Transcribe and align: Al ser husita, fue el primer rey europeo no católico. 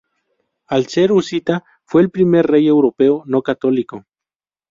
Al 0.65 0.87
ser 0.87 1.11
husita, 1.11 1.63
fue 1.85 2.01
el 2.01 2.09
primer 2.09 2.47
rey 2.47 2.65
europeo 2.67 3.21
no 3.27 3.43
católico. 3.43 4.05